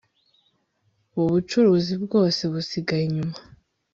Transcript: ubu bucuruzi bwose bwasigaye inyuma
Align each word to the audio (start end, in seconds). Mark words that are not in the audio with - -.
ubu 1.15 1.27
bucuruzi 1.35 1.93
bwose 2.03 2.41
bwasigaye 2.51 3.03
inyuma 3.09 3.37